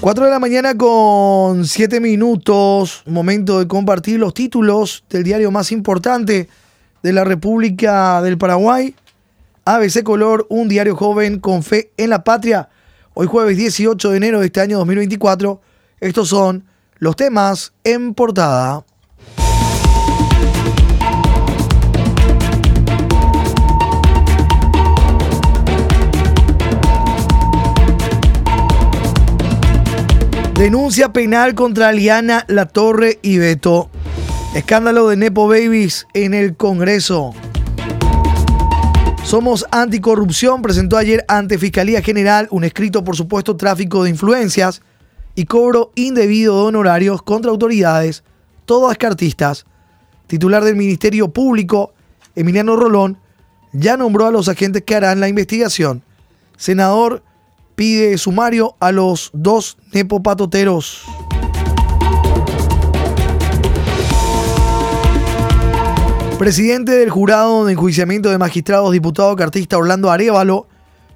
[0.00, 5.72] 4 de la mañana con 7 minutos, momento de compartir los títulos del diario más
[5.72, 6.48] importante
[7.02, 8.94] de la República del Paraguay.
[9.64, 12.68] ABC Color, un diario joven con fe en la patria.
[13.14, 15.60] Hoy jueves 18 de enero de este año 2024.
[15.98, 16.64] Estos son
[16.98, 18.84] los temas en portada.
[30.58, 33.90] Denuncia penal contra Liana Latorre y Beto.
[34.56, 37.32] Escándalo de Nepo Babies en el Congreso.
[39.22, 44.82] Somos Anticorrupción presentó ayer ante Fiscalía General un escrito por supuesto tráfico de influencias
[45.36, 48.24] y cobro indebido de honorarios contra autoridades,
[48.64, 49.64] todas cartistas.
[50.26, 51.94] Titular del Ministerio Público,
[52.34, 53.18] Emiliano Rolón,
[53.72, 56.02] ya nombró a los agentes que harán la investigación.
[56.56, 57.22] Senador
[57.78, 61.04] pide sumario a los dos nepopatoteros.
[66.40, 70.66] Presidente del jurado de enjuiciamiento de magistrados, diputado cartista Orlando Arevalo,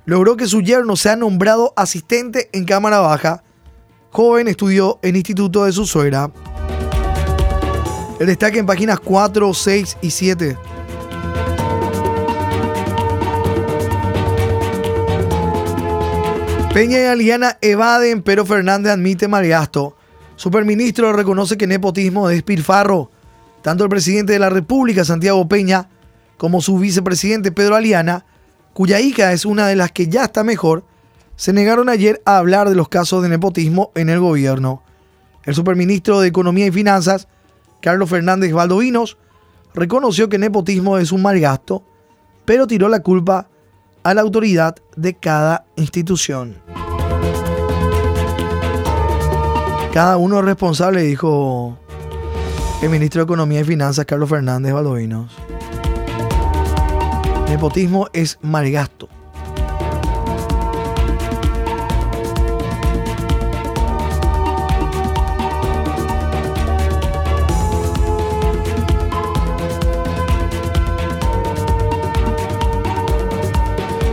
[0.04, 3.42] logró que su yerno sea nombrado asistente en Cámara Baja.
[4.12, 6.30] Joven estudió en instituto de su suegra.
[8.20, 10.56] El destaque en páginas 4, 6 y 7.
[16.72, 19.94] Peña y Aliana evaden, pero Fernández admite malgasto.
[20.36, 23.10] Superministro reconoce que nepotismo es despilfarro.
[23.60, 25.90] Tanto el presidente de la República, Santiago Peña,
[26.38, 28.24] como su vicepresidente Pedro Aliana,
[28.72, 30.82] cuya hija es una de las que ya está mejor,
[31.36, 34.82] se negaron ayer a hablar de los casos de nepotismo en el gobierno.
[35.44, 37.28] El superministro de Economía y Finanzas,
[37.82, 39.18] Carlos Fernández Valdovinos,
[39.74, 41.84] reconoció que nepotismo es un mal gasto,
[42.46, 43.50] pero tiró la culpa
[44.04, 46.56] a la autoridad de cada institución.
[49.92, 51.78] Cada uno es responsable, dijo
[52.82, 55.30] el ministro de Economía y Finanzas, Carlos Fernández Valdovinos.
[57.48, 59.08] Nepotismo es malgasto.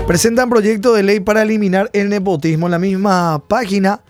[0.09, 2.65] Presentan proyecto de ley para eliminar el nepotismo.
[2.65, 4.01] En la misma página,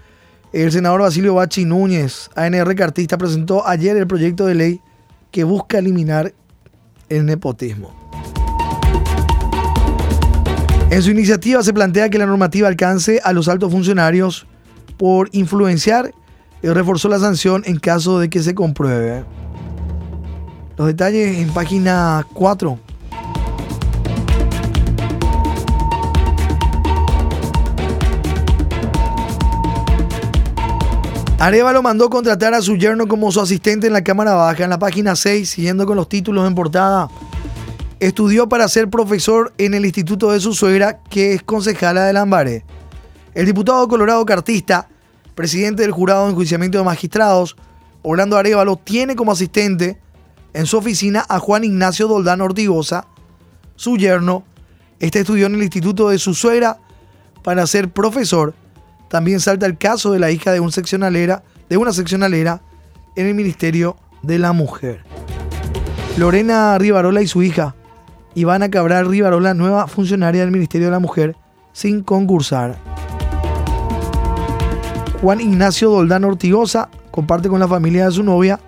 [0.53, 4.81] el senador Basilio Bachi Núñez, ANR Cartista, presentó ayer el proyecto de ley
[5.29, 6.33] que busca eliminar
[7.09, 7.93] el nepotismo.
[10.89, 14.47] En su iniciativa se plantea que la normativa alcance a los altos funcionarios
[14.95, 16.13] por influenciar
[16.63, 19.25] y reforzó la sanción en caso de que se compruebe.
[20.77, 22.79] Los detalles en página 4
[31.39, 34.65] Arevalo mandó contratar a su yerno como su asistente en la Cámara Baja.
[34.65, 37.07] En la página 6, siguiendo con los títulos en portada,
[38.01, 42.65] estudió para ser profesor en el instituto de su suegra, que es concejala de Lambaré.
[43.33, 44.89] El diputado colorado cartista,
[45.33, 47.55] presidente del jurado de enjuiciamiento de magistrados,
[48.01, 49.97] Orlando Arevalo, tiene como asistente
[50.53, 53.07] en su oficina a Juan Ignacio Doldán Ortigosa,
[53.77, 54.43] su yerno.
[54.99, 56.79] Este estudió en el instituto de su suegra
[57.43, 58.53] para ser profesor
[59.09, 62.61] también salta el caso de la hija de, seccionalera, de una seccionalera
[63.15, 65.03] en el Ministerio de la Mujer.
[66.17, 67.75] Lorena Rivarola y su hija,
[68.35, 71.35] Ivana Cabral Rivarola, nueva funcionaria del Ministerio de la Mujer,
[71.73, 72.77] sin concursar.
[75.21, 78.59] Juan Ignacio Doldán Ortigosa comparte con la familia de su novia,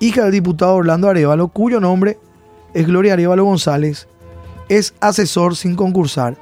[0.00, 2.18] hija del diputado Orlando Arevalo, cuyo nombre
[2.72, 4.08] es Gloria Arevalo González,
[4.68, 6.36] es asesor sin concursar.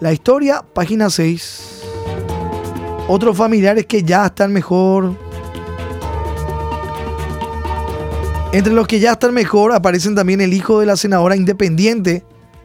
[0.00, 1.69] La historia, página 6.
[3.12, 5.16] Otros familiares que ya están mejor.
[8.52, 12.22] Entre los que ya están mejor aparecen también el hijo de la senadora independiente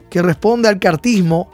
[0.07, 1.49] que responde al cartismo,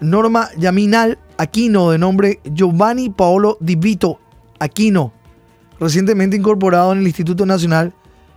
[0.00, 4.20] Norma Yaminal Aquino, de nombre Giovanni Paolo Di Vito
[4.58, 5.14] Aquino,
[5.80, 7.94] recientemente incorporado en el Instituto Nacional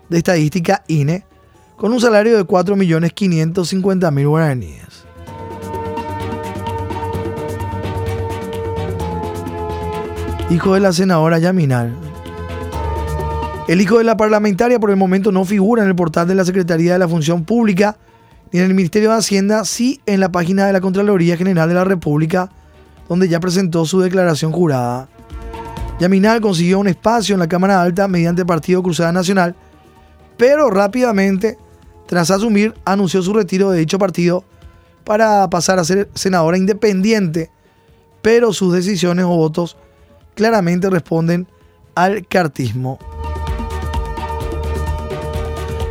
[0.08, 1.26] de Estadística INE,
[1.76, 4.89] con un salario de 4.550.000 guaraníes.
[10.50, 11.94] Hijo de la senadora Yaminal.
[13.68, 16.44] El hijo de la parlamentaria por el momento no figura en el portal de la
[16.44, 17.98] Secretaría de la Función Pública
[18.52, 21.76] ni en el Ministerio de Hacienda, sí en la página de la Contraloría General de
[21.76, 22.50] la República,
[23.08, 25.08] donde ya presentó su declaración jurada.
[26.00, 29.56] Yaminal consiguió un espacio en la Cámara Alta mediante Partido Cruzada Nacional,
[30.36, 31.60] pero rápidamente,
[32.08, 34.44] tras asumir, anunció su retiro de dicho partido
[35.04, 37.52] para pasar a ser senadora independiente,
[38.24, 39.78] pero sus decisiones o votos
[40.40, 41.48] claramente responden
[41.96, 42.98] al cartismo.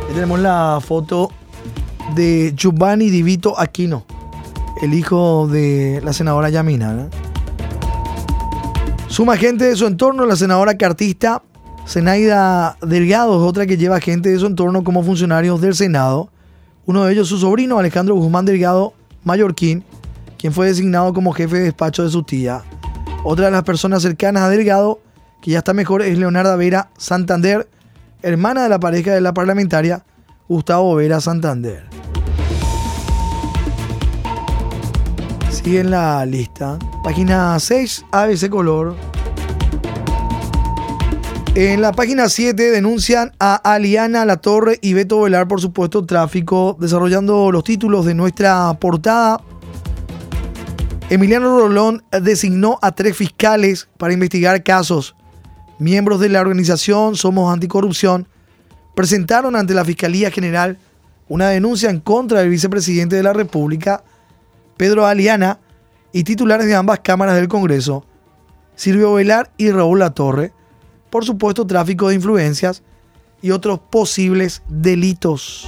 [0.03, 1.29] Aquí tenemos la foto
[2.15, 4.07] de Giovanni Divito Aquino,
[4.81, 7.09] el hijo de la senadora Yamina.
[9.07, 11.43] Suma gente de su entorno, la senadora cartista
[11.87, 16.31] Zenaida Delgado es otra que lleva gente de su entorno como funcionarios del Senado.
[16.87, 18.93] Uno de ellos, su sobrino Alejandro Guzmán Delgado
[19.23, 19.83] Mallorquín,
[20.39, 22.63] quien fue designado como jefe de despacho de su tía.
[23.23, 25.01] Otra de las personas cercanas a Delgado,
[25.41, 27.67] que ya está mejor, es Leonarda Vera Santander,
[28.21, 30.05] hermana de la pareja de la parlamentaria
[30.47, 31.83] Gustavo Vera Santander.
[35.51, 36.79] Sigue en la lista.
[37.03, 38.95] Página 6, ABC Color.
[41.55, 46.77] En la página 7 denuncian a Aliana La Torre y Beto Velar por supuesto tráfico,
[46.79, 49.41] desarrollando los títulos de nuestra portada.
[51.09, 55.15] Emiliano Rolón designó a tres fiscales para investigar casos.
[55.79, 58.27] Miembros de la organización Somos Anticorrupción
[58.95, 60.77] presentaron ante la Fiscalía General
[61.27, 64.03] una denuncia en contra del vicepresidente de la República,
[64.77, 65.59] Pedro Aliana,
[66.11, 68.03] y titulares de ambas cámaras del Congreso,
[68.75, 70.53] Silvio Velar y Raúl La Torre
[71.09, 72.83] por supuesto tráfico de influencias
[73.41, 75.67] y otros posibles delitos.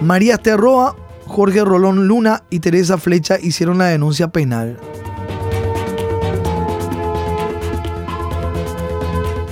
[0.00, 0.96] María Esterroa,
[1.34, 4.78] Jorge Rolón Luna y Teresa Flecha hicieron la denuncia penal.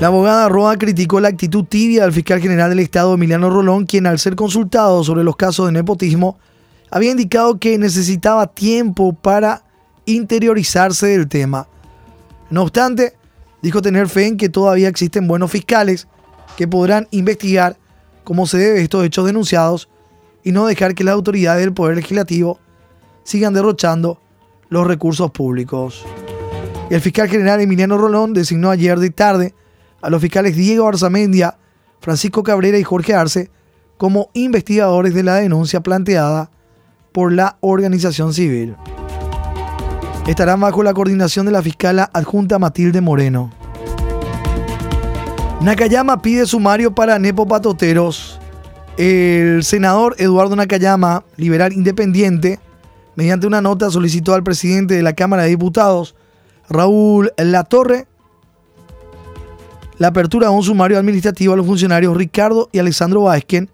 [0.01, 4.07] La abogada Roa criticó la actitud tibia del fiscal general del Estado Emiliano Rolón, quien
[4.07, 6.39] al ser consultado sobre los casos de nepotismo,
[6.89, 9.65] había indicado que necesitaba tiempo para
[10.07, 11.67] interiorizarse del tema.
[12.49, 13.15] No obstante,
[13.61, 16.07] dijo tener fe en que todavía existen buenos fiscales
[16.57, 17.77] que podrán investigar
[18.23, 19.89] cómo se debe estos hechos denunciados
[20.45, 22.59] y no dejar que las autoridades del Poder Legislativo
[23.25, 24.21] sigan derrochando
[24.69, 26.05] los recursos públicos.
[26.91, 29.55] El fiscal general Emiliano Rolón designó ayer de tarde
[30.01, 31.59] a los fiscales Diego Arzamendia,
[32.01, 33.51] Francisco Cabrera y Jorge Arce
[33.97, 36.51] como investigadores de la denuncia planteada
[37.13, 38.75] por la organización civil
[40.27, 43.51] estarán bajo la coordinación de la fiscala adjunta Matilde Moreno.
[45.61, 48.41] Nakayama pide sumario para Nepo Patoteros.
[48.97, 52.61] El senador Eduardo Nakayama, liberal independiente,
[53.17, 56.15] mediante una nota solicitó al presidente de la Cámara de Diputados,
[56.69, 58.07] Raúl Latorre,
[59.99, 63.69] la apertura de un sumario administrativo a los funcionarios Ricardo y Alessandro Vázquez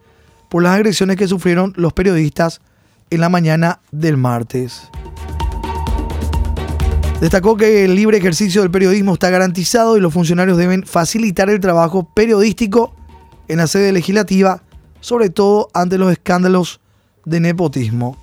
[0.48, 2.60] por las agresiones que sufrieron los periodistas
[3.10, 4.88] en la mañana del martes.
[7.20, 11.58] Destacó que el libre ejercicio del periodismo está garantizado y los funcionarios deben facilitar el
[11.58, 12.94] trabajo periodístico
[13.48, 14.62] en la sede legislativa,
[15.00, 16.80] sobre todo ante los escándalos
[17.24, 18.16] de nepotismo.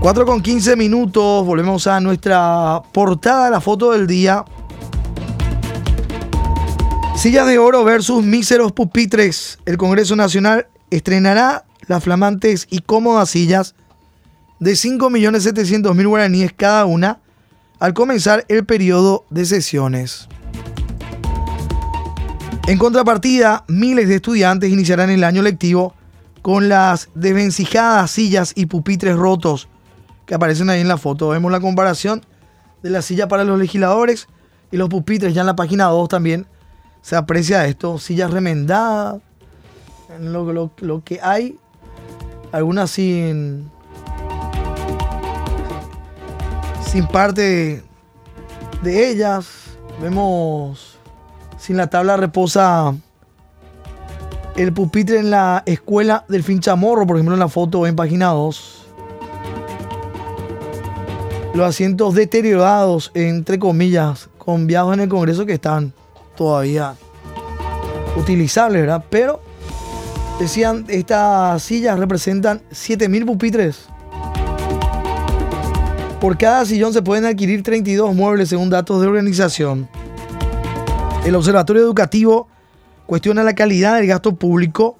[0.00, 4.44] 4 con 15 minutos, volvemos a nuestra portada, la foto del día.
[7.16, 9.58] Sillas de oro versus míseros pupitres.
[9.64, 13.74] El Congreso Nacional estrenará las flamantes y cómodas sillas
[14.60, 17.20] de 5.700.000 guaraníes cada una
[17.80, 20.28] al comenzar el periodo de sesiones.
[22.66, 25.94] En contrapartida, miles de estudiantes iniciarán el año lectivo
[26.42, 29.68] con las desvencijadas sillas y pupitres rotos
[30.26, 31.28] que aparecen ahí en la foto.
[31.28, 32.24] Vemos la comparación
[32.82, 34.26] de la silla para los legisladores
[34.72, 35.32] y los pupitres.
[35.32, 36.46] Ya en la página 2 también
[37.02, 37.98] se aprecia esto.
[37.98, 39.22] Sillas remendadas.
[40.20, 41.58] Lo, lo que hay,
[42.50, 43.70] algunas sin,
[46.90, 47.84] sin parte
[48.82, 49.78] de, ellas.
[50.00, 50.95] Vemos
[51.58, 52.94] sin la tabla reposa
[54.56, 58.86] el pupitre en la escuela del Finchamorro, por ejemplo en la foto en página 2.
[61.54, 65.92] Los asientos deteriorados, entre comillas, conviados en el Congreso que están
[66.36, 66.94] todavía
[68.16, 69.04] utilizables, ¿verdad?
[69.10, 69.40] Pero
[70.38, 73.88] decían, estas sillas representan 7000 pupitres
[76.20, 79.88] por cada sillón se pueden adquirir 32 muebles según datos de organización.
[81.26, 82.46] El Observatorio Educativo
[83.04, 84.96] cuestiona la calidad del gasto público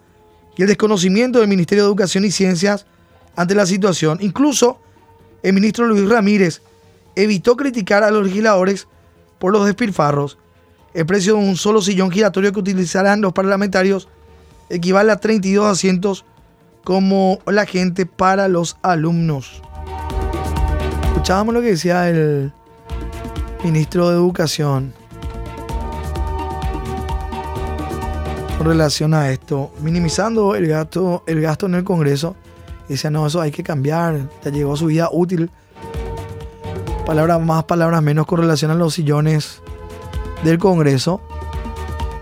[0.56, 2.84] y el desconocimiento del Ministerio de Educación y Ciencias
[3.36, 4.18] ante la situación.
[4.20, 4.80] Incluso
[5.44, 6.62] el ministro Luis Ramírez
[7.14, 8.88] evitó criticar a los legisladores
[9.38, 10.36] por los despilfarros.
[10.94, 14.08] El precio de un solo sillón giratorio que utilizarán los parlamentarios
[14.68, 16.24] equivale a 32 asientos
[16.82, 19.62] como la gente para los alumnos
[21.26, 22.52] escuchábamos lo que decía el
[23.64, 24.92] ministro de Educación
[28.64, 32.36] relación a esto, minimizando el gasto, el gasto en el Congreso
[32.88, 35.50] decía, no, eso hay que cambiar, ya llegó su vida útil.
[37.04, 39.60] Palabras más, palabras menos con relación a los sillones
[40.44, 41.20] del Congreso.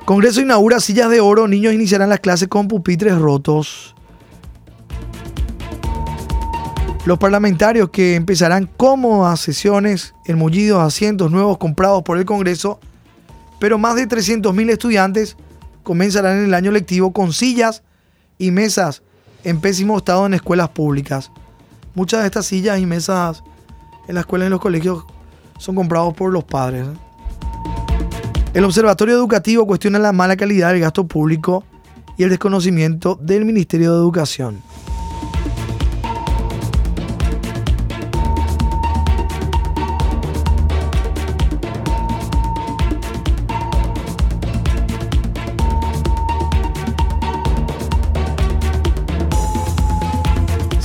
[0.05, 3.95] Congreso inaugura sillas de oro, niños iniciarán las clases con pupitres rotos.
[7.07, 12.81] Los parlamentarios que empezarán cómodas sesiones en mullidos asientos nuevos comprados por el Congreso,
[13.61, 15.37] pero más de 300.000 estudiantes
[15.85, 17.85] comenzarán el año lectivo con sillas
[18.39, 19.03] y mesas
[19.45, 21.31] en pésimo estado en escuelas públicas.
[21.95, 23.45] Muchas de estas sillas y mesas
[24.09, 25.05] en las escuelas y en los colegios
[25.59, 26.89] son comprados por los padres.
[28.53, 31.65] El Observatorio Educativo cuestiona la mala calidad del gasto público
[32.17, 34.63] y el desconocimiento del Ministerio de Educación.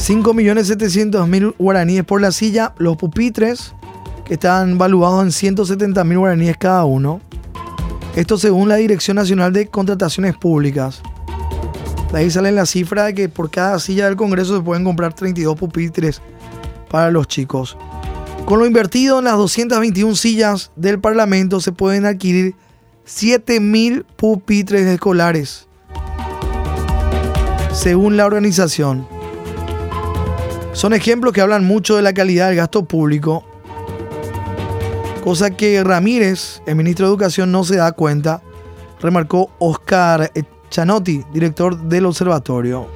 [0.10, 3.76] $5.700.000 guaraníes por la silla, los pupitres
[4.26, 7.22] que están valuados en 170.000 guaraníes cada uno.
[8.16, 11.04] Esto según la Dirección Nacional de Contrataciones Públicas.
[12.12, 15.14] De ahí sale la cifra de que por cada silla del Congreso se pueden comprar
[15.14, 16.24] 32 pupitres
[16.90, 17.78] para los chicos.
[18.46, 22.56] Con lo invertido en las 221 sillas del Parlamento se pueden adquirir
[23.06, 25.68] 7.000 pupitres escolares.
[27.72, 29.19] Según la organización.
[30.74, 33.44] Son ejemplos que hablan mucho de la calidad del gasto público
[35.30, 38.42] cosa que Ramírez, el ministro de Educación, no se da cuenta,
[39.00, 40.32] remarcó Oscar
[40.70, 42.88] Chanotti, director del observatorio.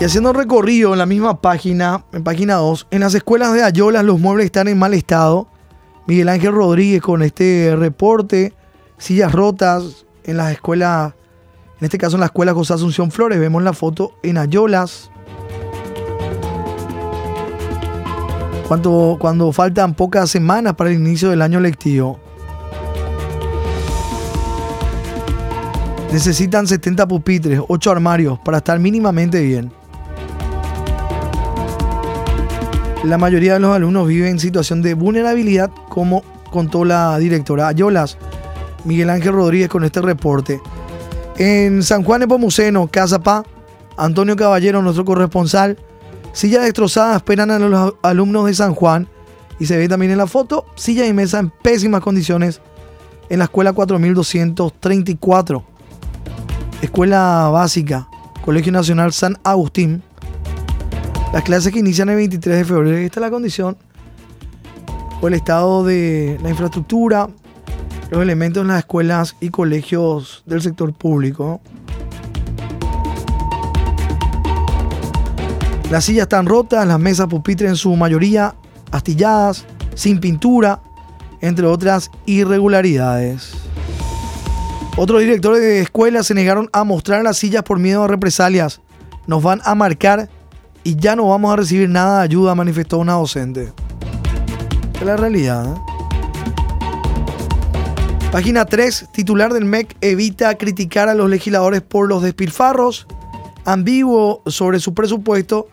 [0.00, 3.62] Y haciendo un recorrido en la misma página, en página 2, en las escuelas de
[3.62, 5.48] Ayolas los muebles están en mal estado.
[6.06, 8.54] Miguel Ángel Rodríguez con este reporte,
[8.96, 11.12] sillas rotas en las escuelas,
[11.78, 15.10] en este caso en la escuela José Asunción Flores, vemos la foto en Ayolas.
[18.66, 22.18] cuando, cuando faltan pocas semanas para el inicio del año lectivo.
[26.12, 29.72] Necesitan 70 pupitres, 8 armarios para estar mínimamente bien.
[33.04, 38.18] La mayoría de los alumnos viven en situación de vulnerabilidad, como contó la directora Ayolas,
[38.84, 40.60] Miguel Ángel Rodríguez, con este reporte.
[41.38, 43.44] En San Juan de Pomuceno, Casa Pa,
[43.96, 45.76] Antonio Caballero, nuestro corresponsal,
[46.36, 49.08] Sillas destrozadas esperan a los alumnos de San Juan.
[49.58, 52.60] Y se ve también en la foto, silla y mesa en pésimas condiciones
[53.30, 55.64] en la escuela 4234.
[56.82, 58.10] Escuela básica,
[58.44, 60.02] Colegio Nacional San Agustín.
[61.32, 62.98] Las clases que inician el 23 de febrero.
[62.98, 63.78] Esta es la condición
[65.22, 67.30] o el estado de la infraestructura,
[68.10, 71.60] los elementos en las escuelas y colegios del sector público.
[75.90, 78.54] Las sillas están rotas, las mesas pupitres en su mayoría
[78.90, 80.80] astilladas, sin pintura,
[81.40, 83.52] entre otras irregularidades.
[84.96, 88.80] Otros directores de escuelas se negaron a mostrar las sillas por miedo a represalias.
[89.26, 90.28] Nos van a marcar
[90.84, 93.72] y ya no vamos a recibir nada de ayuda, manifestó una docente.
[94.94, 95.66] Es la realidad.
[95.66, 95.95] ¿eh?
[98.36, 103.06] Página 3, titular del MEC evita criticar a los legisladores por los despilfarros.
[103.64, 105.68] Ambiguo sobre su presupuesto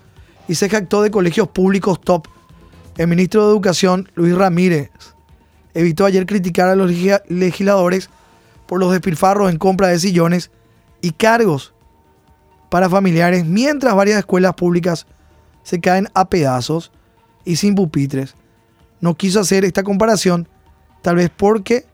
[0.47, 2.25] y se jactó de colegios públicos top.
[2.95, 4.91] El ministro de Educación, Luis Ramírez,
[5.73, 6.89] evitó ayer criticar a los
[7.27, 8.09] legisladores
[8.65, 10.49] por los despilfarros en compra de sillones
[11.01, 11.73] y cargos
[12.69, 15.05] para familiares, mientras varias escuelas públicas
[15.63, 16.93] se caen a pedazos
[17.43, 18.35] y sin pupitres.
[19.01, 20.47] No quiso hacer esta comparación,
[21.01, 21.91] tal vez porque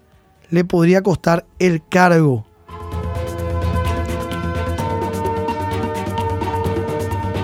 [0.49, 2.45] le podría costar el cargo.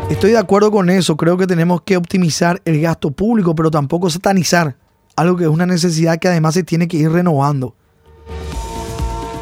[0.10, 4.10] Estoy de acuerdo con eso, creo que tenemos que optimizar el gasto público, pero tampoco
[4.10, 4.78] satanizar
[5.16, 7.76] algo que es una necesidad que además se tiene que ir renovando.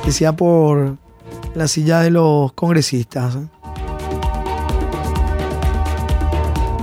[0.05, 0.97] Decía por
[1.55, 3.35] la silla de los congresistas.
[3.35, 3.47] ¿eh?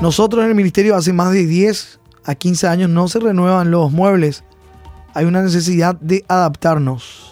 [0.00, 3.92] Nosotros en el ministerio hace más de 10 a 15 años no se renuevan los
[3.92, 4.44] muebles.
[5.14, 7.30] Hay una necesidad de adaptarnos.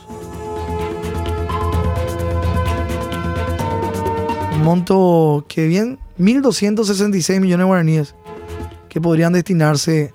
[4.68, 8.14] monto que bien 1.266 millones de guaraníes
[8.90, 10.12] que podrían destinarse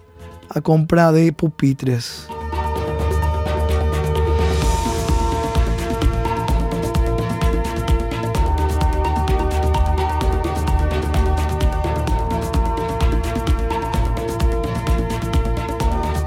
[0.49, 2.27] a compra de pupitres.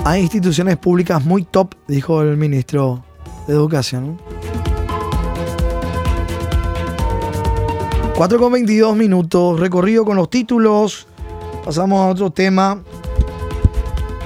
[0.07, 3.05] Hay instituciones públicas muy top, dijo el ministro
[3.49, 4.21] de Educación.
[8.15, 11.09] 4 con 22 minutos, recorrido con los títulos.
[11.65, 12.85] Pasamos a otro tema.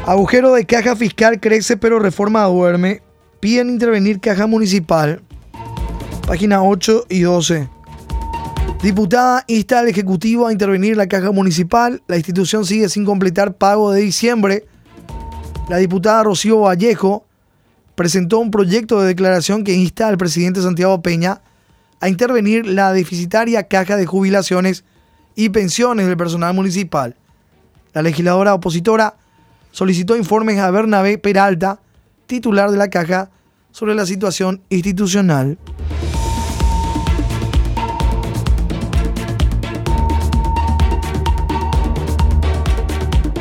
[0.04, 3.00] Agujero de caja fiscal crece pero reforma duerme.
[3.40, 5.22] Piden intervenir caja municipal.
[6.26, 7.70] Página 8 y 12.
[8.82, 12.02] Diputada insta al Ejecutivo a intervenir la caja municipal.
[12.06, 14.66] La institución sigue sin completar pago de diciembre.
[15.70, 17.24] La diputada Rocío Vallejo
[17.94, 21.42] presentó un proyecto de declaración que insta al presidente Santiago Peña
[22.00, 24.82] a intervenir la deficitaria caja de jubilaciones
[25.36, 27.14] y pensiones del personal municipal.
[27.92, 29.14] La legisladora opositora
[29.70, 31.78] solicitó informes a Bernabé Peralta,
[32.26, 33.30] titular de la caja,
[33.70, 35.56] sobre la situación institucional.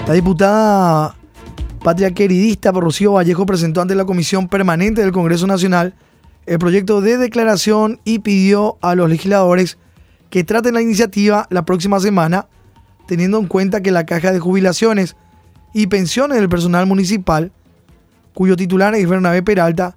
[0.05, 1.18] La diputada
[1.79, 5.93] patria queridista por Rocío Vallejo presentó ante la Comisión Permanente del Congreso Nacional
[6.45, 9.77] el proyecto de declaración y pidió a los legisladores
[10.29, 12.47] que traten la iniciativa la próxima semana,
[13.07, 15.15] teniendo en cuenta que la caja de jubilaciones
[15.73, 17.51] y pensiones del personal municipal,
[18.33, 19.95] cuyo titular es Bernabé Peralta,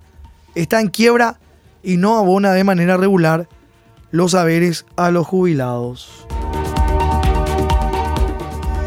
[0.54, 1.38] está en quiebra
[1.82, 3.48] y no abona de manera regular
[4.10, 6.26] los haberes a los jubilados.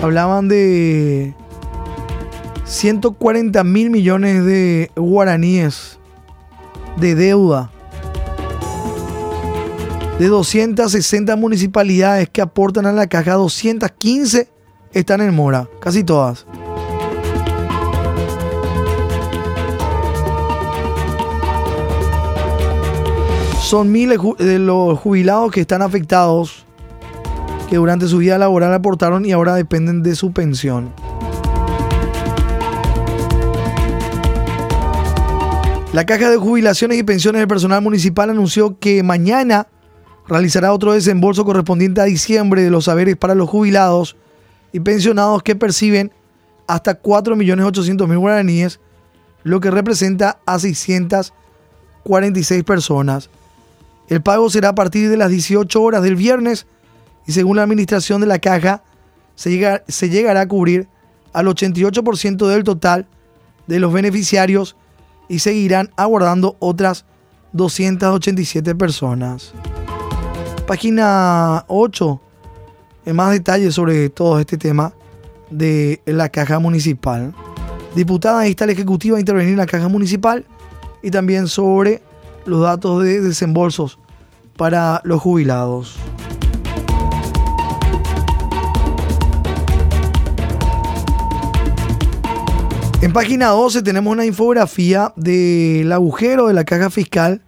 [0.02, 1.34] Hablaban de
[2.66, 6.00] 140 mil millones de guaraníes
[6.98, 7.72] de deuda
[10.20, 14.50] de 260 municipalidades que aportan a la caja, 215
[14.94, 16.46] están en mora, casi todas.
[23.62, 26.66] Son miles de los jubilados que están afectados,
[27.70, 30.94] que durante su vida laboral aportaron y ahora dependen de su pensión.
[35.96, 39.70] La Caja de Jubilaciones y Pensiones del Personal Municipal anunció que mañana
[40.28, 44.18] realizará otro desembolso correspondiente a diciembre de los saberes para los jubilados
[44.74, 46.12] y pensionados que perciben
[46.68, 48.82] hasta 4.800.000 guaraníes,
[49.44, 53.30] lo que representa a 646 personas.
[54.10, 56.68] El pago será a partir de las 18 horas del viernes
[57.26, 58.84] y según la administración de la caja
[59.36, 60.90] se, se llegará a cubrir
[61.32, 63.08] al 88% del total
[63.68, 64.76] de los beneficiarios
[65.28, 67.06] y seguirán aguardando otras
[67.54, 69.54] 287 personas.
[70.68, 72.22] Página 8,
[73.06, 74.94] en más detalles sobre todo este tema
[75.50, 77.34] de la caja municipal.
[77.96, 80.46] Diputada está la ejecutiva a intervenir en la caja municipal
[81.02, 82.02] y también sobre
[82.46, 84.00] los datos de desembolsos
[84.58, 85.98] para los jubilados.
[93.06, 97.44] En página 12 tenemos una infografía del agujero de la caja fiscal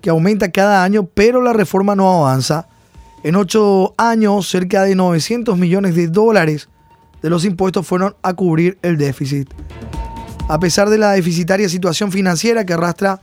[0.00, 2.66] que aumenta cada año, pero la reforma no avanza.
[3.22, 6.68] En ocho años, cerca de 900 millones de dólares
[7.22, 9.48] de los impuestos fueron a cubrir el déficit.
[10.48, 13.20] A pesar de la deficitaria situación financiera que arrastra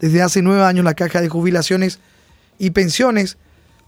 [0.00, 2.00] desde hace nueve años la caja de jubilaciones
[2.58, 3.36] y pensiones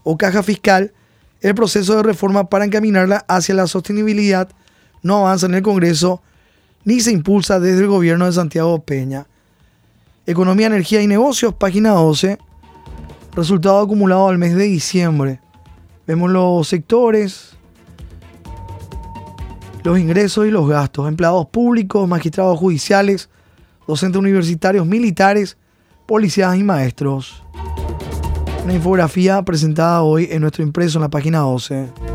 [0.03, 0.93] o caja fiscal,
[1.39, 4.47] el proceso de reforma para encaminarla hacia la sostenibilidad
[5.01, 6.21] no avanza en el Congreso
[6.85, 9.27] ni se impulsa desde el gobierno de Santiago Peña.
[10.25, 12.37] Economía, Energía y Negocios, página 12.
[13.35, 15.39] Resultado acumulado al mes de diciembre.
[16.05, 17.55] Vemos los sectores,
[19.83, 21.07] los ingresos y los gastos.
[21.07, 23.29] Empleados públicos, magistrados judiciales,
[23.87, 25.57] docentes universitarios, militares,
[26.05, 27.43] policías y maestros.
[28.63, 32.10] Una infografía presentada hoy en nuestro impreso en la página 12.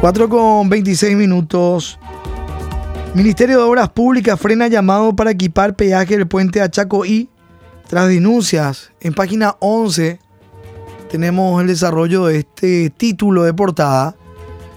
[0.00, 1.98] 4 con 26 minutos.
[3.14, 7.28] Ministerio de Obras Públicas frena llamado para equipar peaje del puente a Chacoí
[7.88, 8.92] tras denuncias.
[9.00, 10.20] En página 11
[11.10, 14.14] tenemos el desarrollo de este título de portada.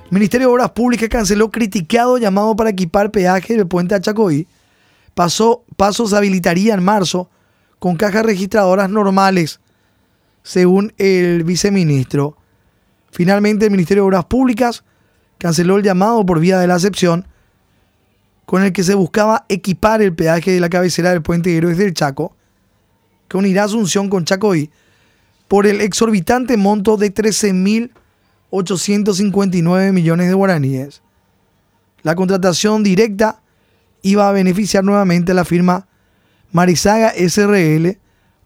[0.09, 4.47] Ministerio de Obras Públicas canceló criticado llamado para equipar peaje del puente a Chacoí.
[5.13, 7.29] Pasó, pasos habilitaría en marzo
[7.77, 9.59] con cajas registradoras normales,
[10.41, 12.37] según el viceministro.
[13.11, 14.83] Finalmente, el Ministerio de Obras Públicas
[15.41, 17.25] canceló el llamado por vía de la acepción
[18.45, 21.79] con el que se buscaba equipar el peaje de la cabecera del puente de Héroes
[21.79, 22.35] del Chaco,
[23.27, 24.69] que unirá Asunción con Chacoí,
[25.47, 31.01] por el exorbitante monto de 13.859 millones de guaraníes.
[32.03, 33.41] La contratación directa
[34.03, 35.87] iba a beneficiar nuevamente a la firma
[36.51, 37.97] Marisaga SRL,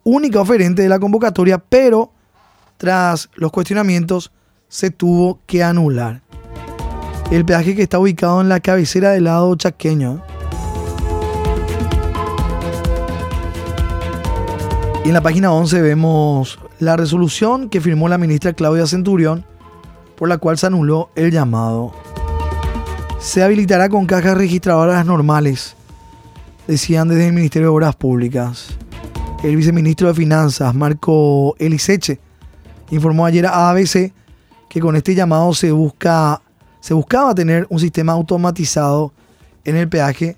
[0.05, 2.13] única oferente de la convocatoria, pero
[2.77, 4.31] tras los cuestionamientos
[4.69, 6.24] se tuvo que anular
[7.31, 10.21] el peaje que está ubicado en la cabecera del lado chaqueño.
[15.03, 19.45] Y en la página 11 vemos la resolución que firmó la ministra Claudia Centurión,
[20.15, 21.93] por la cual se anuló el llamado.
[23.19, 25.75] Se habilitará con cajas registradoras normales,
[26.67, 28.67] decían desde el Ministerio de Obras Públicas.
[29.43, 32.19] El viceministro de Finanzas, Marco Eliseche,
[32.89, 34.11] informó ayer a ABC
[34.69, 36.41] que con este llamado se, busca,
[36.85, 39.11] se buscaba tener un sistema automatizado
[39.63, 40.37] en el peaje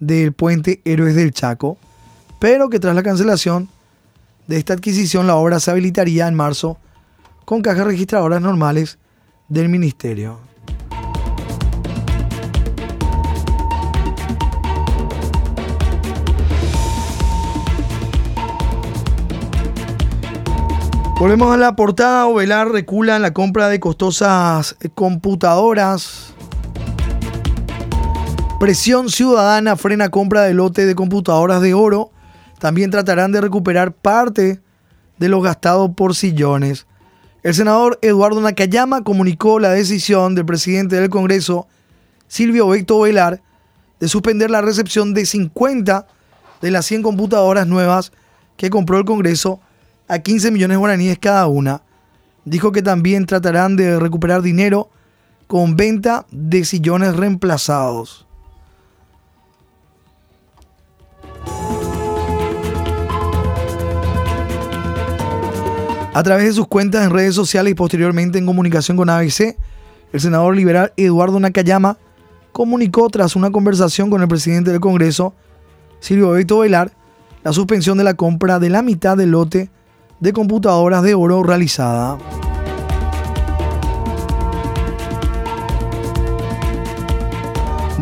[0.00, 1.78] del puente Héroes del Chaco,
[2.40, 3.68] pero que tras la cancelación
[4.48, 6.76] de esta adquisición, la obra se habilitaría en marzo
[7.44, 8.98] con cajas registradoras normales
[9.48, 10.40] del ministerio.
[21.26, 22.24] Volvemos a la portada.
[22.26, 26.32] Ovelar recula en la compra de costosas computadoras.
[28.60, 32.12] Presión ciudadana frena compra de lote de computadoras de oro
[32.60, 34.60] también tratarán de recuperar parte
[35.18, 36.86] de lo gastado por sillones.
[37.42, 41.66] El senador Eduardo Nakayama comunicó la decisión del presidente del Congreso,
[42.28, 43.42] Silvio Beto Velar,
[43.98, 46.06] de suspender la recepción de 50
[46.62, 48.12] de las 100 computadoras nuevas
[48.56, 49.60] que compró el Congreso
[50.08, 51.82] a 15 millones de guaraníes cada una.
[52.44, 54.88] Dijo que también tratarán de recuperar dinero
[55.46, 58.26] con venta de sillones reemplazados.
[66.14, 69.56] A través de sus cuentas en redes sociales y posteriormente en comunicación con ABC,
[70.12, 71.98] el senador liberal Eduardo Nakayama
[72.52, 75.34] comunicó tras una conversación con el presidente del Congreso,
[76.00, 76.90] Silvio Beto Velar,
[77.44, 79.68] la suspensión de la compra de la mitad del lote
[80.20, 82.18] de computadoras de oro realizada.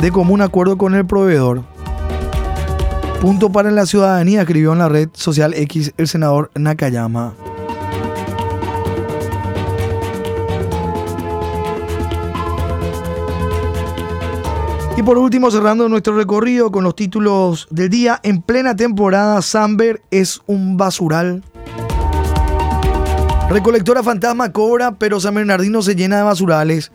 [0.00, 1.62] De común acuerdo con el proveedor.
[3.20, 7.32] Punto para la ciudadanía, escribió en la red social X el senador Nakayama.
[14.96, 20.02] Y por último, cerrando nuestro recorrido con los títulos del día, en plena temporada, Samber
[20.10, 21.42] es un basural.
[23.50, 26.90] Recolectora Fantasma cobra, pero San Bernardino se llena de basurales.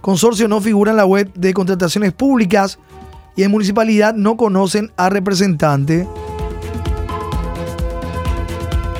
[0.00, 2.78] Consorcio no figura en la web de contrataciones públicas
[3.36, 6.06] y en municipalidad no conocen a representante.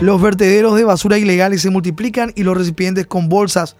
[0.00, 3.76] Los vertederos de basura ilegales se multiplican y los recipientes con bolsas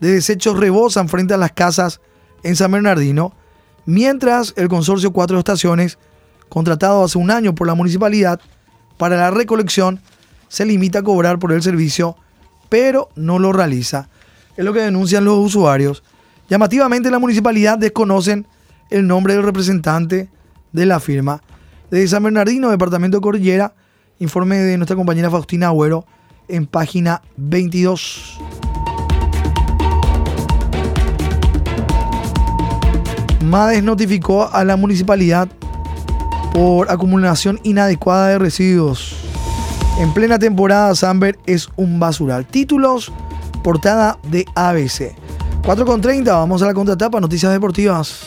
[0.00, 2.00] de desechos rebosan frente a las casas
[2.42, 3.34] en San Bernardino
[3.86, 5.98] mientras el consorcio Cuatro Estaciones,
[6.48, 8.40] contratado hace un año por la municipalidad
[8.98, 10.00] para la recolección,
[10.48, 12.16] se limita a cobrar por el servicio,
[12.70, 14.08] pero no lo realiza.
[14.56, 16.02] Es lo que denuncian los usuarios.
[16.48, 18.46] Llamativamente la municipalidad desconocen
[18.88, 20.30] el nombre del representante
[20.72, 21.42] de la firma.
[21.90, 23.74] Desde San Bernardino, departamento de Cordillera,
[24.18, 26.06] informe de nuestra compañera Faustina Agüero
[26.48, 28.38] en página 22.
[33.44, 35.48] MADES notificó a la municipalidad
[36.52, 39.29] por acumulación inadecuada de residuos.
[40.00, 42.46] En plena temporada, Samber es un basural.
[42.46, 43.12] Títulos,
[43.62, 45.14] portada de ABC.
[45.62, 48.18] 4.30, vamos a la contratapa, noticias deportivas.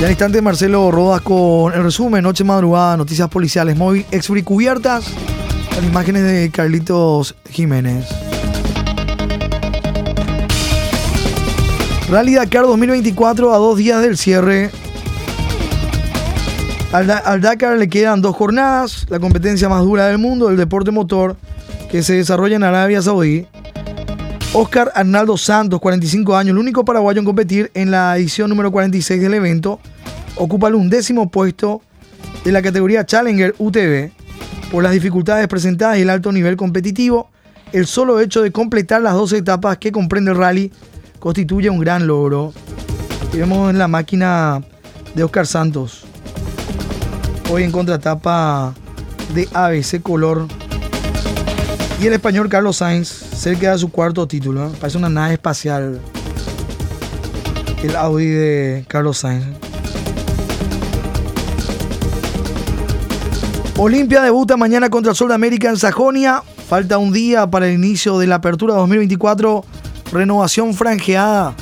[0.00, 4.04] Ya en instante Marcelo Rodas con el resumen, noche madrugada, noticias policiales, móvil,
[4.42, 5.04] cubiertas,
[5.76, 8.04] con imágenes de Carlitos Jiménez.
[12.10, 14.72] Rally Dakar 2024 a dos días del cierre.
[16.94, 21.36] Al, Dakar le quedan dos jornadas, la competencia más dura del mundo, el deporte motor,
[21.90, 23.48] que se desarrolla en Arabia Saudí.
[24.52, 29.20] Oscar Arnaldo Santos, 45 años, el único paraguayo en competir en la edición número 46
[29.20, 29.80] del evento,
[30.36, 31.82] ocupa el undécimo puesto
[32.44, 34.12] de la categoría Challenger UTV.
[34.70, 37.28] Por las dificultades presentadas y el alto nivel competitivo,
[37.72, 40.70] el solo hecho de completar las 12 etapas que comprende el rally
[41.18, 42.52] constituye un gran logro.
[43.32, 44.62] Vemos en la máquina
[45.16, 46.03] de Oscar Santos.
[47.50, 48.74] Hoy en contratapa
[49.34, 50.46] de ABC Color.
[52.00, 54.72] Y el español Carlos Sainz cerca de su cuarto título.
[54.80, 56.00] Parece una nave espacial.
[57.82, 59.44] El Audi de Carlos Sainz.
[63.76, 66.42] Olimpia debuta mañana contra el Sol de América en Sajonia.
[66.68, 69.64] Falta un día para el inicio de la apertura 2024
[70.12, 71.54] Renovación franjeada.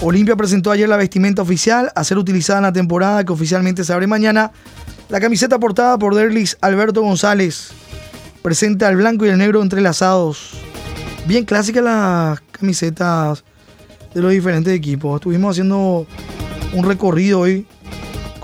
[0.00, 3.92] Olimpia presentó ayer la vestimenta oficial a ser utilizada en la temporada que oficialmente se
[3.92, 4.52] abre mañana.
[5.08, 7.70] La camiseta portada por Derlis Alberto González
[8.42, 10.52] presenta el blanco y el negro entrelazados.
[11.26, 13.42] Bien clásicas las camisetas
[14.12, 15.16] de los diferentes equipos.
[15.16, 16.06] Estuvimos haciendo
[16.74, 17.66] un recorrido hoy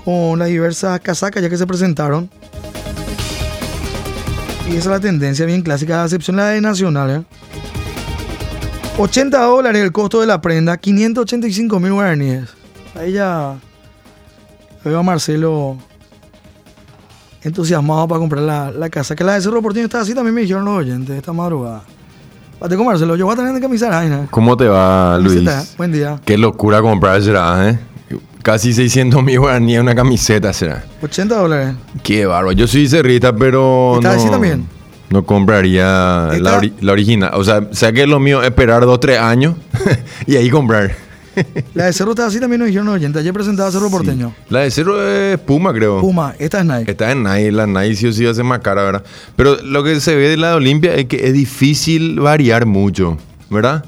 [0.03, 2.31] con las diversas casacas ya que se presentaron.
[4.67, 7.11] Y esa es la tendencia bien clásica, a excepción la de Nacional.
[7.11, 7.23] ¿eh?
[8.97, 12.49] 80 dólares el costo de la prenda, 585 mil guaraníes.
[12.95, 13.55] Ahí ya
[14.83, 15.77] veo a Marcelo
[17.47, 19.15] entusiasmado para comprar la, la casa.
[19.15, 21.83] Que la de Cerro Porteño está así, también me dijeron los oyentes esta madrugada.
[22.59, 25.75] Pate con Marcelo, yo voy a tener que camisar ahí, ¿Cómo te va, Luis?
[25.77, 26.19] Buen día.
[26.25, 27.79] Qué locura comprar será, ¿eh?
[28.41, 30.83] Casi 600 mil guaraníes una camiseta será.
[31.01, 31.75] 80 dólares.
[32.03, 32.51] Qué bárbaro.
[32.51, 33.95] Yo soy cerrita, pero.
[33.95, 34.67] ¿Está no, así también?
[35.09, 37.31] No compraría la, ori- la original.
[37.33, 39.55] O sea, sea que lo mío es esperar 2 3 años
[40.27, 40.95] y ahí comprar.
[41.73, 43.21] La de Cerro está así, también nos dijeron los oyentes.
[43.21, 44.33] Ayer presentaba Cerro Porteño.
[44.49, 46.01] La de cero es Puma, creo.
[46.01, 46.91] Puma, esta es Nike.
[46.91, 49.03] Está en Nike, la Nike sí o sí va a ser más cara, ¿verdad?
[49.35, 53.17] Pero lo que se ve de la de Olimpia es que es difícil variar mucho,
[53.49, 53.85] ¿verdad?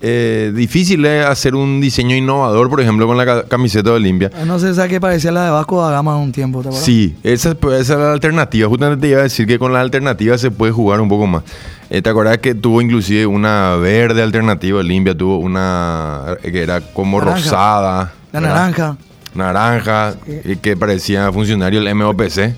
[0.00, 4.30] Eh, difícil es hacer un diseño innovador, por ejemplo, con la ca- camiseta de Olimpia.
[4.34, 6.84] Ah, No sé, ¿sabes qué parecía la de Vasco da Gama un tiempo, ¿te acuerdas?
[6.86, 8.68] Sí, esa, pues, esa es la alternativa.
[8.68, 11.42] Justamente te iba a decir que con la alternativa se puede jugar un poco más.
[11.90, 15.16] Eh, ¿Te acuerdas que tuvo inclusive una verde alternativa Olimpia?
[15.16, 17.38] Tuvo una eh, que era como Naranja.
[17.38, 18.12] rosada.
[18.32, 18.54] La ¿verdad?
[18.56, 18.96] naranja.
[19.34, 22.34] Naranja, y que parecía funcionario el MOPC.
[22.34, 22.54] Pero,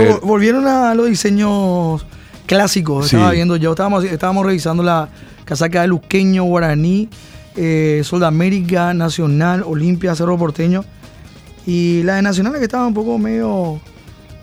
[0.00, 2.04] Pero- vol- volvieron a los diseños
[2.46, 3.08] clásicos.
[3.08, 3.16] Sí.
[3.16, 5.08] Estaba viendo yo, estábamos, estábamos revisando la
[5.48, 7.08] casaca de Luqueño, Guaraní,
[7.56, 10.84] eh, Sol de América, Nacional, Olimpia, Cerro Porteño.
[11.66, 13.80] Y la de Nacional que estaba un poco medio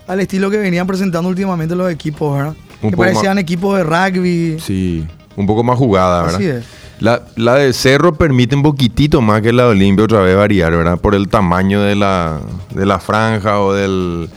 [0.08, 2.54] al estilo que venían presentando últimamente los equipos, ¿verdad?
[2.82, 4.58] Un que parecían equipos de rugby.
[4.58, 6.36] Sí, un poco más jugada, ¿verdad?
[6.36, 6.64] Así es.
[6.98, 10.72] La, la de Cerro permite un poquitito más que la de Olimpia otra vez variar,
[10.72, 10.98] ¿verdad?
[10.98, 12.40] Por el tamaño de la,
[12.74, 14.28] de la franja o de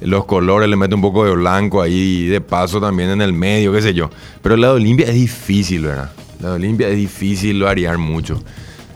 [0.00, 3.72] los colores, le mete un poco de blanco ahí, de paso también en el medio,
[3.72, 4.10] qué sé yo.
[4.42, 6.10] Pero la de Olimpia es difícil, ¿verdad?
[6.40, 8.40] La de Olimpia es difícil variar mucho.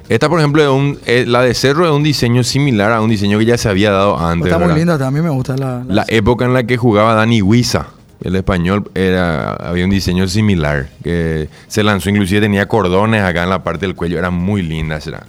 [0.08, 0.98] Esta, por ejemplo, es un-
[1.30, 4.18] la de Cerro es un diseño similar a un diseño que ya se había dado
[4.18, 4.52] antes.
[4.52, 5.82] Está muy linda, también me gusta la...
[5.88, 7.86] la- La época en la que jugaba Dani Huiza,
[8.22, 10.88] el español, era, había un diseño similar.
[11.02, 14.18] Que se lanzó, inclusive tenía cordones acá en la parte del cuello.
[14.18, 15.26] Era muy linda, será.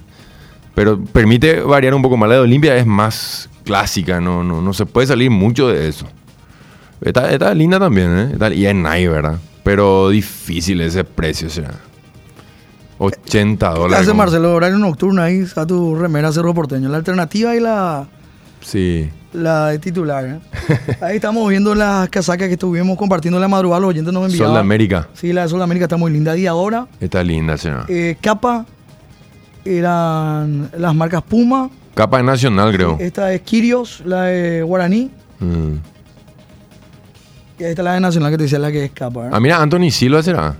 [0.76, 2.28] Pero permite variar un poco más.
[2.30, 6.08] La de Olimpia es más clásica, no, no, no se puede salir mucho de eso.
[7.02, 8.30] Está, está linda también, ¿eh?
[8.34, 9.38] Está- y es nice, ¿verdad?
[9.64, 11.72] Pero difícil ese precio, será.
[13.00, 13.98] 80 ¿Qué dólares.
[14.00, 14.54] hace como- Marcelo?
[14.56, 16.90] Horario nocturno ahí, a tu remera Cerro Porteño.
[16.90, 18.08] La alternativa y la...
[18.62, 19.10] Sí.
[19.34, 20.26] La de titular.
[20.26, 20.40] ¿eh?
[21.02, 23.82] Ahí estamos viendo las casacas que estuvimos compartiendo en la madrugada.
[23.82, 24.48] Los oyentes nos enviaban.
[24.48, 25.08] Sol de América.
[25.14, 26.38] Sí, la de Sol de América está muy linda.
[26.38, 27.86] Y ahora, Está linda, será.
[27.90, 28.66] eh, capa
[29.66, 31.70] eran las marcas Puma.
[31.94, 32.98] Capa nacional, creo.
[33.00, 35.12] Esta es Kirios, la de Guaraní.
[35.40, 35.74] Mm.
[37.60, 39.28] Y ahí está la de Nacional que te decía la que es capa.
[39.28, 39.30] ¿eh?
[39.32, 40.56] Ah, mira, Anthony Silva será.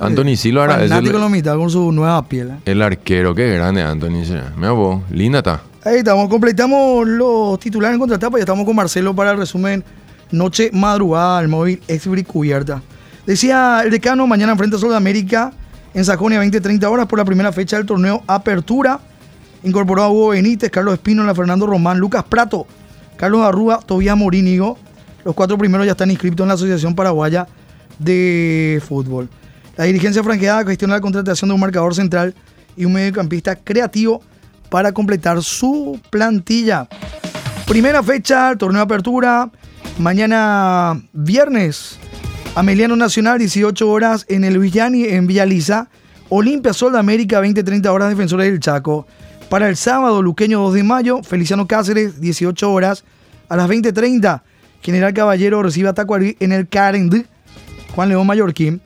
[0.00, 2.50] Anthony Silva era es el, mitad con su nueva piel.
[2.50, 2.56] ¿eh?
[2.64, 3.34] el arquero.
[3.34, 4.52] Qué grande Anthony será.
[4.56, 5.62] Mira vos, linda está.
[5.84, 9.84] Ahí estamos, completamos los titulares en contratapa y estamos con Marcelo para el resumen
[10.30, 12.82] Noche Madrugada al móvil Exbri Cubierta.
[13.26, 15.52] Decía el decano, mañana enfrenta a Sol de América
[15.98, 19.00] en Sajonia 20-30 horas por la primera fecha del torneo Apertura.
[19.64, 22.68] Incorporó a Hugo Benítez, Carlos Espínola, Fernando Román, Lucas Prato,
[23.16, 24.78] Carlos Arrúa, Tobías Morínigo.
[25.24, 27.48] Los cuatro primeros ya están inscritos en la Asociación Paraguaya
[27.98, 29.28] de Fútbol.
[29.76, 32.32] La dirigencia franqueada gestiona la contratación de un marcador central
[32.76, 34.22] y un mediocampista creativo
[34.70, 36.88] para completar su plantilla.
[37.66, 39.50] Primera fecha, torneo apertura.
[39.98, 41.98] Mañana viernes,
[42.54, 45.88] Ameliano Nacional, 18 horas en el Villani, en Villaliza.
[46.28, 49.06] Olimpia Sol de América, 20-30 horas, Defensores del Chaco.
[49.48, 53.04] Para el sábado, Luqueño 2 de mayo, Feliciano Cáceres, 18 horas.
[53.48, 54.42] A las 20.30,
[54.82, 57.24] General Caballero recibe a Tacuarí en el Carend,
[57.94, 58.80] Juan León Mallorquín.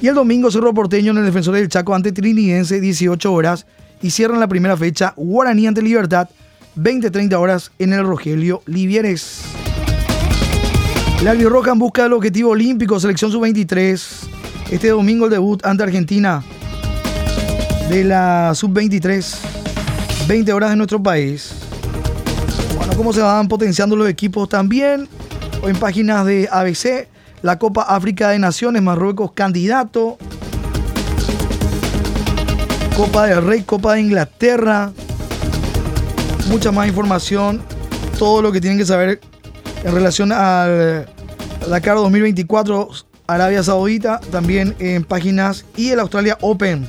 [0.00, 3.66] Y el domingo, Cerro Porteño en el Defensor del Chaco ante Trinidense, 18 horas.
[4.02, 6.28] Y cierran la primera fecha, Guaraní ante Libertad,
[6.76, 9.65] 20-30 horas en el Rogelio Livieres.
[11.22, 14.00] La Albirroja busca del objetivo olímpico, selección sub-23.
[14.70, 16.44] Este domingo el debut ante Argentina
[17.88, 19.38] de la sub-23.
[20.28, 21.54] 20 horas en nuestro país.
[22.76, 25.08] Bueno, cómo se van potenciando los equipos también.
[25.62, 27.08] O en páginas de ABC,
[27.42, 30.18] la Copa África de Naciones, Marruecos candidato.
[32.94, 34.92] Copa del Rey, Copa de Inglaterra.
[36.48, 37.62] Mucha más información.
[38.18, 39.20] Todo lo que tienen que saber
[39.86, 41.06] en relación al
[41.70, 42.90] Dakar 2024,
[43.28, 46.88] Arabia Saudita, también en páginas y el Australia Open.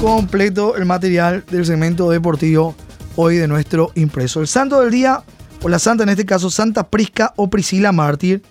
[0.00, 2.74] Completo el material del segmento deportivo
[3.16, 4.40] hoy de nuestro impreso.
[4.40, 5.22] El santo del día,
[5.62, 8.42] o la santa en este caso, Santa Prisca o Priscila Mártir.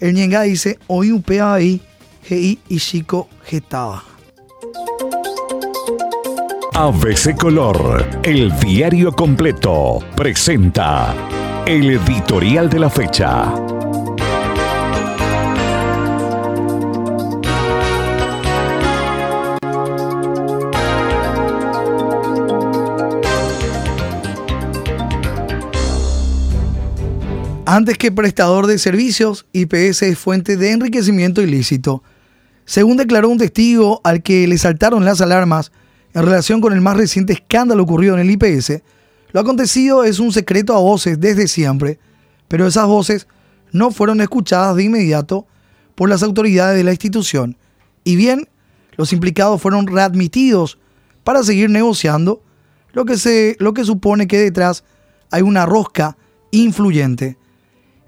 [0.00, 1.82] El Ñenga dice, hoy un ahí,
[2.26, 4.09] GI y Chico Getaba.
[6.82, 11.14] ABC Color, el diario completo, presenta
[11.66, 13.52] el editorial de la fecha.
[27.66, 32.02] Antes que prestador de servicios, IPS es fuente de enriquecimiento ilícito.
[32.64, 35.72] Según declaró un testigo al que le saltaron las alarmas
[36.14, 38.82] en relación con el más reciente escándalo ocurrido en el IPS,
[39.32, 41.98] lo acontecido es un secreto a voces desde siempre,
[42.48, 43.28] pero esas voces
[43.72, 45.46] no fueron escuchadas de inmediato
[45.94, 47.56] por las autoridades de la institución,
[48.02, 48.48] y bien,
[48.96, 50.78] los implicados fueron readmitidos
[51.24, 52.42] para seguir negociando,
[52.92, 54.84] lo que, se, lo que supone que detrás
[55.30, 56.16] hay una rosca
[56.50, 57.36] influyente.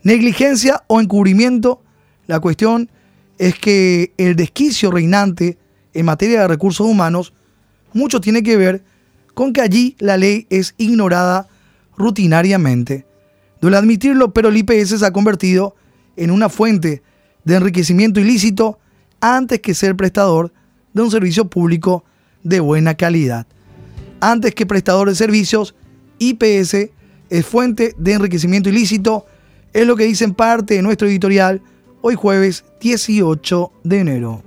[0.03, 1.83] Negligencia o encubrimiento,
[2.27, 2.91] la cuestión
[3.39, 5.59] es que el desquicio reinante
[5.95, 7.33] en materia de recursos humanos
[7.95, 8.85] mucho tiene que ver
[9.35, 11.49] con que allí la ley es ignorada
[11.97, 13.07] rutinariamente.
[13.61, 15.75] Duele admitirlo, pero el IPS se ha convertido
[16.17, 17.03] en una fuente
[17.45, 18.79] de enriquecimiento ilícito
[19.21, 20.53] antes que ser prestador
[20.93, 22.05] de un servicio público
[22.43, 23.47] de buena calidad.
[24.21, 25.75] Antes que prestador de servicios,
[26.19, 26.91] IPS
[27.31, 29.27] es fuente de enriquecimiento ilícito
[29.73, 31.63] es lo que dice en parte de nuestro editorial
[32.03, 34.43] hoy jueves 18 de enero.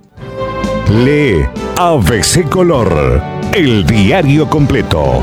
[1.04, 1.44] Lee
[1.76, 3.20] ABC Color,
[3.56, 5.22] el diario completo.